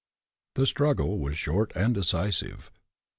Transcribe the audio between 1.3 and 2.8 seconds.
short and decisive.